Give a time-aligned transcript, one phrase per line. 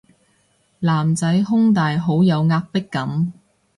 [0.79, 3.31] 男仔胸大好有壓迫感